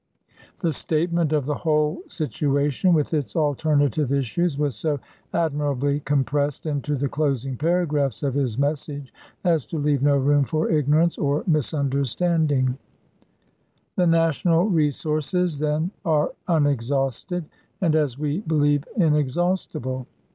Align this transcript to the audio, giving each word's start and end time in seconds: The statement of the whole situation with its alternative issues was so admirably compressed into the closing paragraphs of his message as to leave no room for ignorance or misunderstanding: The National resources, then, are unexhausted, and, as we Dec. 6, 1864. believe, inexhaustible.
The 0.61 0.73
statement 0.73 1.31
of 1.31 1.45
the 1.45 1.53
whole 1.53 2.01
situation 2.07 2.91
with 2.91 3.13
its 3.13 3.35
alternative 3.35 4.11
issues 4.11 4.57
was 4.57 4.75
so 4.75 4.99
admirably 5.31 5.99
compressed 5.99 6.65
into 6.65 6.95
the 6.95 7.07
closing 7.07 7.55
paragraphs 7.55 8.23
of 8.23 8.33
his 8.33 8.57
message 8.57 9.13
as 9.43 9.63
to 9.67 9.77
leave 9.77 10.01
no 10.01 10.17
room 10.17 10.43
for 10.43 10.71
ignorance 10.71 11.19
or 11.19 11.43
misunderstanding: 11.45 12.79
The 13.95 14.07
National 14.07 14.65
resources, 14.67 15.59
then, 15.59 15.91
are 16.03 16.31
unexhausted, 16.47 17.45
and, 17.79 17.95
as 17.95 18.17
we 18.17 18.37
Dec. 18.39 18.41
6, 18.41 18.47
1864. 18.47 18.49
believe, 18.49 18.83
inexhaustible. 18.97 20.07